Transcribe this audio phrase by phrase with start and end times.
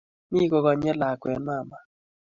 [0.31, 1.77] Mi koganyi lakwet mama